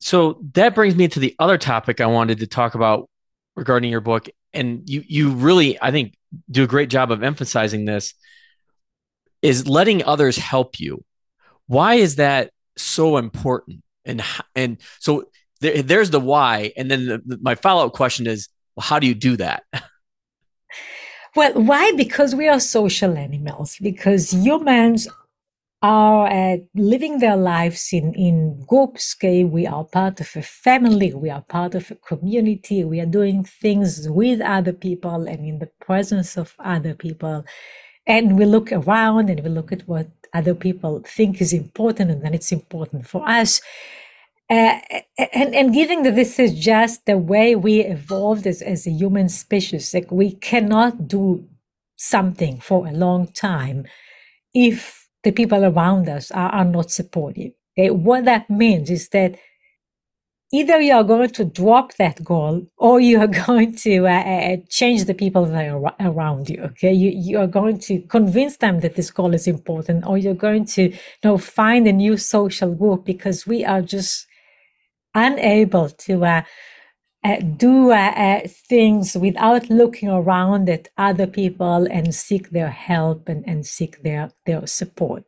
[0.00, 3.08] So that brings me to the other topic I wanted to talk about
[3.54, 4.28] regarding your book.
[4.52, 6.16] And you, you really, I think,
[6.50, 8.14] do a great job of emphasizing this
[9.42, 11.04] is letting others help you.
[11.68, 13.82] Why is that so important?
[14.04, 14.22] And,
[14.56, 15.26] and so
[15.62, 16.72] there, there's the why.
[16.76, 19.64] And then the, the, my follow up question is, well, how do you do that?
[21.34, 21.92] Well, why?
[21.96, 25.08] Because we are social animals, because humans
[25.80, 29.16] are uh, living their lives in, in groups.
[29.16, 33.06] Okay, we are part of a family, we are part of a community, we are
[33.06, 37.46] doing things with other people and in the presence of other people.
[38.06, 42.22] And we look around and we look at what other people think is important, and
[42.22, 43.62] then it's important for us.
[44.50, 44.80] Uh,
[45.32, 49.28] and, and given that this is just the way we evolved as, as a human
[49.28, 51.46] species, like we cannot do
[51.96, 53.86] something for a long time
[54.54, 57.52] if the people around us are, are not supportive.
[57.78, 57.90] Okay?
[57.90, 59.36] What that means is that
[60.52, 64.56] either you are going to drop that goal or you are going to uh, uh,
[64.68, 66.60] change the people that are around you.
[66.62, 66.92] Okay.
[66.92, 70.66] You, you are going to convince them that this goal is important or you're going
[70.66, 74.26] to you know, find a new social group because we are just
[75.14, 76.42] unable to uh,
[77.24, 83.28] uh, do uh, uh, things without looking around at other people and seek their help
[83.28, 85.24] and, and seek their, their support.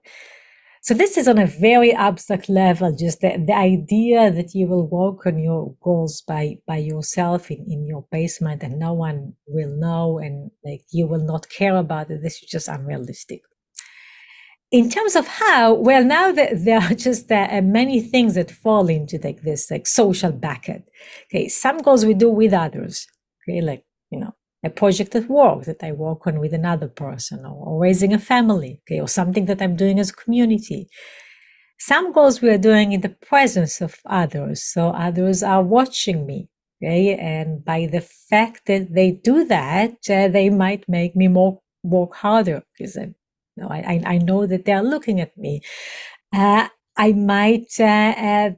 [0.82, 4.86] So this is on a very abstract level, just the, the idea that you will
[4.86, 9.70] work on your goals by, by yourself in, in your basement and no one will
[9.70, 12.22] know and like you will not care about it.
[12.22, 13.42] This is just unrealistic
[14.74, 19.20] in terms of how, well, now that there are just many things that fall into
[19.22, 20.82] like this like social bucket.
[21.26, 23.06] Okay, some goals we do with others.
[23.42, 27.46] Okay, like you know a project at work that I work on with another person,
[27.46, 28.80] or, or raising a family.
[28.82, 30.88] Okay, or something that I'm doing as a community.
[31.78, 36.48] Some goals we are doing in the presence of others, so others are watching me.
[36.82, 41.60] Okay, and by the fact that they do that, uh, they might make me more
[41.84, 43.14] work harder because I'm
[43.56, 45.62] no, I, I know that they are looking at me.
[46.32, 48.50] Uh, I might uh, uh,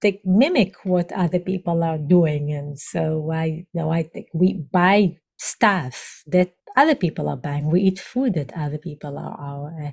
[0.00, 4.54] take, mimic what other people are doing, and so I, you know, I think we
[4.54, 7.70] buy stuff that other people are buying.
[7.70, 9.90] We eat food that other people are, are uh,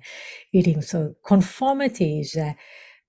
[0.53, 0.82] eating.
[0.82, 2.53] So conformity is uh,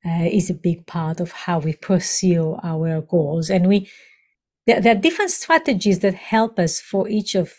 [0.04, 3.88] uh, is a big part of how we pursue our goals, and we
[4.66, 7.54] there, there, are different strategies that help us for each of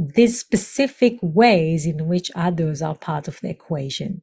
[0.00, 4.22] these specific ways in which others are part of the equation.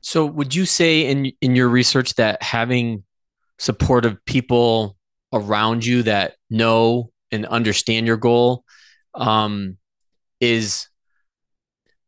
[0.00, 3.02] So, would you say in in your research that having
[3.58, 4.96] supportive people
[5.32, 8.64] around you that know and understand your goal
[9.14, 9.76] um,
[10.40, 10.88] is,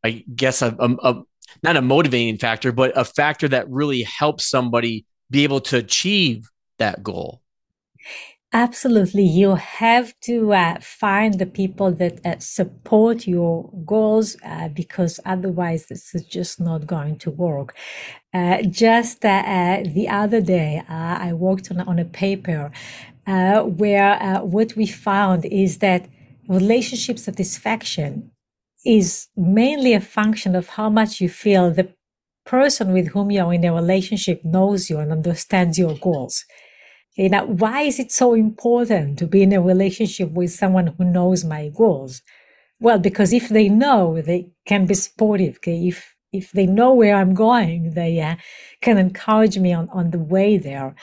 [0.05, 1.23] I guess, a, a, a
[1.62, 6.49] not a motivating factor, but a factor that really helps somebody be able to achieve
[6.79, 7.43] that goal?
[8.53, 9.22] Absolutely.
[9.22, 15.86] You have to uh, find the people that uh, support your goals uh, because otherwise
[15.86, 17.76] this is just not going to work.
[18.34, 22.72] Uh, just uh, uh, the other day, I worked on, on a paper
[23.24, 26.09] where what we found is that
[26.48, 28.32] relationship satisfaction
[28.84, 31.88] is mainly a function of how much you feel the
[32.44, 36.44] person with whom you're in a relationship knows you and understands your goals.
[37.21, 41.05] Okay, now, why is it so important to be in a relationship with someone who
[41.05, 42.23] knows my goals?
[42.81, 45.57] Well, because if they know, they can be supportive.
[45.57, 48.37] Okay, if if they know where I'm going, they uh,
[48.81, 50.95] can encourage me on, on the way there.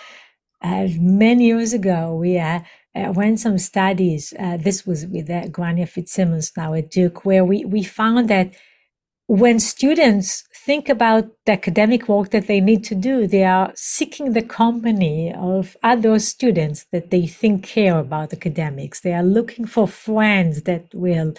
[0.59, 2.61] Uh, many years ago, we uh,
[2.95, 4.34] uh, ran some studies.
[4.39, 8.55] Uh, this was with uh, Gráinne Fitzsimons now at Duke, where we, we found that
[9.28, 14.34] when students think about the academic work that they need to do, they are seeking
[14.34, 18.99] the company of other students that they think care about academics.
[18.99, 21.34] They are looking for friends that will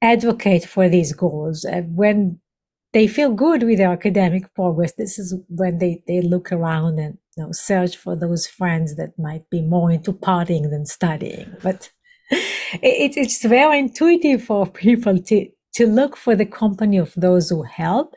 [0.00, 1.64] advocate for these goals.
[1.64, 2.38] And when
[2.92, 7.18] they feel good with their academic progress, this is when they, they look around and
[7.36, 11.48] you know, search for those friends that might be more into partying than studying.
[11.64, 11.90] But
[12.30, 17.62] it, it's very intuitive for people to to look for the company of those who
[17.62, 18.14] help.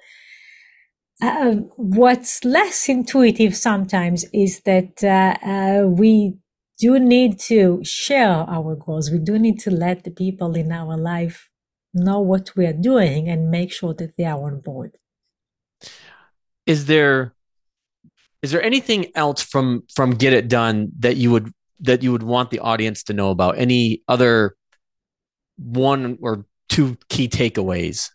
[1.22, 6.38] Uh, what's less intuitive sometimes is that uh, uh, we
[6.80, 9.12] do need to share our goals.
[9.12, 11.50] We do need to let the people in our life
[11.94, 14.98] know what we are doing and make sure that they are on board.
[16.66, 17.34] Is there
[18.42, 21.52] is there anything else from from Get It Done that you would
[21.82, 23.58] that you would want the audience to know about?
[23.58, 24.56] Any other
[25.58, 28.10] one or two key takeaways?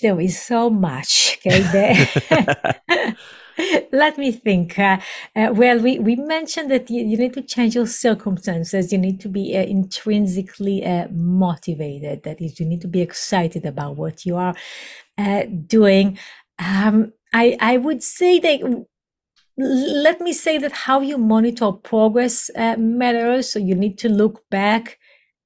[0.00, 1.38] There is so much.
[1.46, 2.06] Okay,
[3.92, 4.78] Let me think.
[4.78, 4.98] Uh,
[5.36, 8.92] uh, well, we, we mentioned that you, you, need to change your circumstances.
[8.92, 12.22] You need to be uh, intrinsically uh, motivated.
[12.22, 14.54] That is, you need to be excited about what you are
[15.18, 16.18] uh, doing.
[16.58, 18.86] Um, I I would say that
[19.56, 23.52] let me say that how you monitor progress uh, matters.
[23.52, 24.98] So you need to look back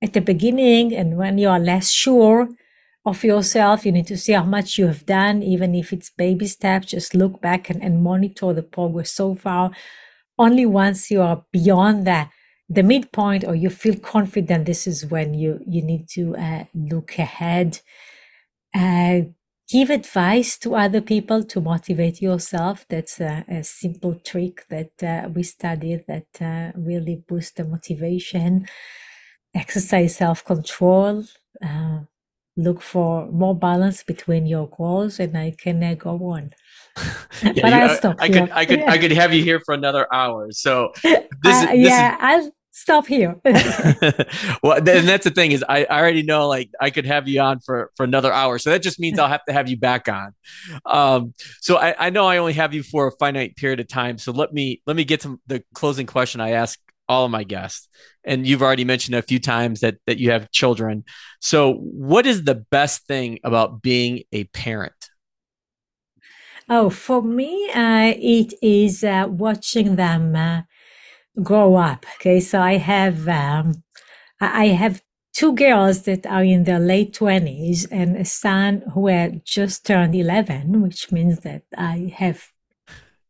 [0.03, 2.49] at the beginning and when you are less sure
[3.05, 3.85] of yourself.
[3.85, 6.89] You need to see how much you have done, even if it's baby steps.
[6.89, 9.71] Just look back and, and monitor the progress so far.
[10.39, 12.31] Only once you are beyond that,
[12.69, 17.19] the midpoint, or you feel confident, this is when you you need to uh, look
[17.19, 17.81] ahead.
[18.75, 19.21] Uh,
[19.69, 22.87] give advice to other people to motivate yourself.
[22.89, 28.67] That's a, a simple trick that uh, we studied that uh, really boosts the motivation.
[29.55, 31.25] Exercise self control.
[31.65, 32.01] Uh,
[32.57, 36.53] look for more balance between your goals, and I can uh, go on.
[37.43, 38.17] yeah, but I'll stop.
[38.21, 40.49] I, I could, I could, I could have you here for another hour.
[40.53, 42.47] So this, uh, this yeah, is...
[42.47, 43.37] I'll stop here.
[44.63, 47.41] well, and that's the thing is I, I already know like I could have you
[47.41, 50.09] on for for another hour, so that just means I'll have to have you back
[50.09, 50.33] on.
[50.87, 54.19] Um, so I, I know I only have you for a finite period of time.
[54.19, 56.79] So let me let me get to the closing question I ask
[57.15, 57.89] all of my guests,
[58.25, 61.05] and you've already mentioned a few times that that you have children.
[61.41, 61.59] So
[62.11, 65.01] what is the best thing about being a parent?
[66.69, 70.63] Oh, for me, uh, it is uh, watching them uh,
[71.43, 72.07] grow up.
[72.17, 73.85] Okay, so I have um,
[74.41, 75.03] I have
[75.35, 80.15] two girls that are in their late twenties and a son who had just turned
[80.15, 82.54] eleven, which means that I have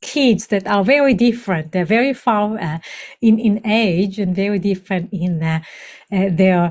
[0.05, 1.73] kids that are very different.
[1.73, 2.79] They're very far uh,
[3.21, 5.61] in in age and very different in uh,
[6.13, 6.63] uh, their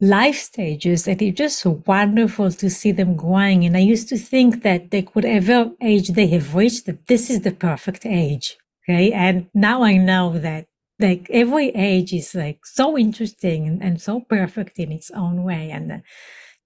[0.00, 1.08] life stages.
[1.08, 3.64] And it's just wonderful to see them growing.
[3.66, 5.58] And i used to think that they whatever
[5.92, 8.56] age they have reached that this is the perfect age
[8.88, 9.12] okay?
[9.12, 10.66] And now i know that
[10.98, 15.70] like every age is like so interesting and, and so perfect in its own way.
[15.70, 15.98] And uh,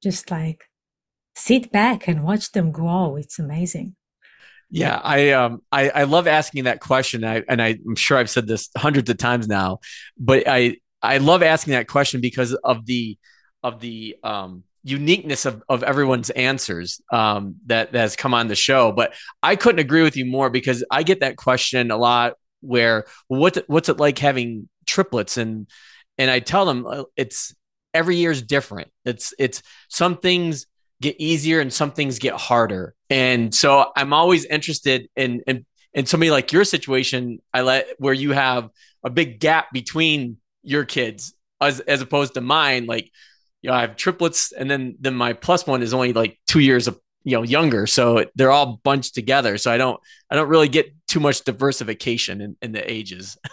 [0.03, 0.65] just like
[1.35, 3.17] sit back and watch them grow.
[3.17, 3.97] It's amazing
[4.71, 7.25] yeah, I um I, I love asking that question.
[7.25, 9.81] I, and I, I'm sure I've said this hundreds of times now,
[10.19, 13.19] but I I love asking that question because of the
[13.63, 18.57] of the um, uniqueness of, of everyone's answers um, that, that has come on the
[18.57, 18.93] show.
[18.93, 23.05] But I couldn't agree with you more because I get that question a lot where
[23.29, 25.67] well, what's it like having triplets and
[26.19, 27.55] and I tell them uh, it's
[27.95, 28.91] every year is different.
[29.05, 30.67] It's it's some things
[31.01, 32.95] get easier and some things get harder.
[33.09, 38.33] And so I'm always interested in in in somebody like your situation, Ayelet where you
[38.33, 38.71] have
[39.03, 42.87] a big gap between your kids as as opposed to mine.
[42.87, 43.11] Like
[43.63, 46.61] you know i have triplets and then then my plus one is only like two
[46.61, 47.87] years of you know younger.
[47.87, 49.59] So they're all bunched together.
[49.59, 53.39] So i don't i don't really get too much diversification in, in the ages.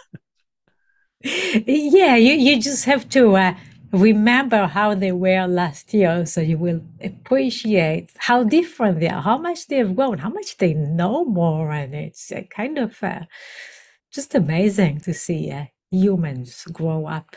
[1.24, 3.56] Yeah you, you just have to uh,
[3.92, 9.38] remember how they were last year so you will appreciate how different they are how
[9.38, 13.22] much they have grown how much they know more and it's kind of uh,
[14.12, 17.36] just amazing to see uh, humans grow up.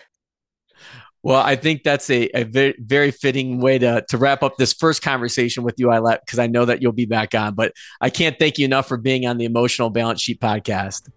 [1.23, 4.73] Well, I think that's a, a very, very fitting way to, to wrap up this
[4.73, 7.55] first conversation with you, Ayelet, because I know that you'll be back on.
[7.55, 11.11] But I can't thank you enough for being on the Emotional Balance Sheet podcast.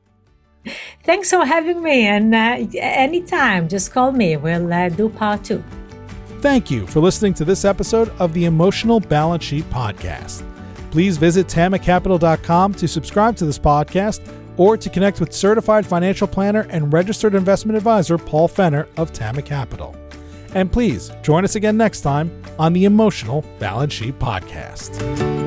[1.03, 2.07] Thanks for having me.
[2.07, 4.37] And uh, anytime, just call me.
[4.37, 5.63] We'll uh, do part two.
[6.39, 10.43] Thank you for listening to this episode of the Emotional Balance Sheet podcast.
[10.91, 14.21] Please visit tamacapital.com to subscribe to this podcast
[14.57, 19.41] or to connect with certified financial planner and registered investment advisor Paul Fenner of Tama
[19.41, 19.95] Capital.
[20.53, 25.42] And please join us again next time on the Emotional Balance Sheet Podcast.